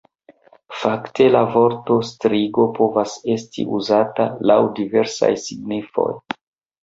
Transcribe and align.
Fakte 0.83 1.25
la 1.33 1.41
vorto 1.55 1.97
"strigo" 2.11 2.65
povas 2.79 3.13
esti 3.35 3.65
uzata 3.81 4.27
laŭ 4.53 4.59
diversaj 4.81 5.33
signifoj. 5.45 6.11